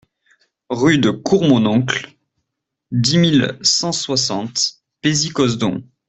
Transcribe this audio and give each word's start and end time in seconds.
Rue 0.71 0.97
de 0.97 1.11
Courmononcle, 1.11 2.17
dix 2.89 3.19
mille 3.19 3.59
cent 3.61 3.91
soixante 3.91 4.81
Paisy-Cosdon 5.03 5.83